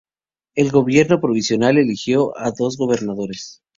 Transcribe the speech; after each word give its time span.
El 0.55 0.71
gobierno 0.71 1.21
provisional 1.21 1.77
eligió 1.77 2.35
a 2.35 2.49
dos 2.49 2.75
gobernadores. 2.75 3.61